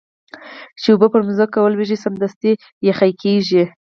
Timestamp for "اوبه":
0.91-1.07